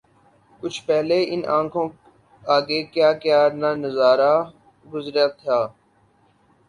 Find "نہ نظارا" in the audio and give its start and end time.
3.61-4.33